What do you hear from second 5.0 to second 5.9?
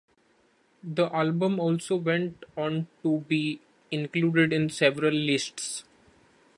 lists.